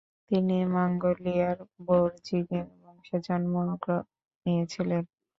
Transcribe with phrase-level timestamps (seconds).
[0.31, 3.53] তিনি মঙ্গোলিয়ার বোরজিগিন বংশে জন্ম
[4.45, 5.03] নিয়েছিলেন।